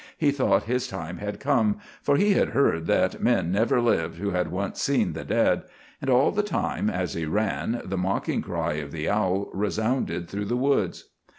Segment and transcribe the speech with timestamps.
[0.17, 4.31] He thought his time had come, for he had heard that men never lived who
[4.31, 5.61] had once seen the dead;
[6.01, 10.45] and all the time, as he ran, the mocking cry of the owl resounded through
[10.45, 11.09] the woods.